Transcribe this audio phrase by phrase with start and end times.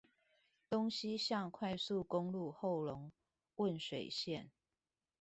[0.67, 3.11] 東西向快速公路後龍
[3.57, 4.47] 汶水線